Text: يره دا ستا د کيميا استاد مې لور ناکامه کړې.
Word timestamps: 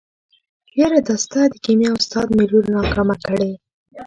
يره 0.79 0.99
دا 1.07 1.15
ستا 1.23 1.41
د 1.49 1.53
کيميا 1.65 1.91
استاد 1.99 2.27
مې 2.37 2.43
لور 2.51 2.65
ناکامه 2.75 3.15
کړې. 3.25 3.51